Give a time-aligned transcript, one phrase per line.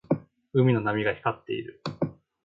[0.53, 1.83] 海の波が光っている。